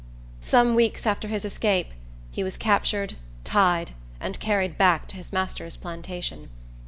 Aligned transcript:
Some 0.41 0.73
weeks 0.73 1.05
after 1.05 1.27
his 1.27 1.45
escape, 1.45 1.91
he 2.31 2.43
was 2.43 2.57
captured, 2.57 3.17
tied, 3.43 3.91
and 4.19 4.39
carried 4.39 4.75
back 4.75 5.07
to 5.09 5.15
his 5.15 5.31
master's 5.31 5.77
plantation. 5.77 6.49